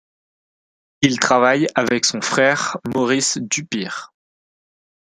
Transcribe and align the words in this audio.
Il 1.03 1.19
travaille 1.19 1.67
avec 1.75 2.05
son 2.05 2.21
frère 2.21 2.77
Maurice 2.91 3.37
Dupire. 3.37 4.11